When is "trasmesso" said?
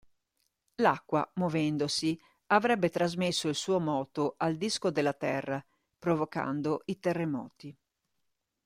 2.89-3.47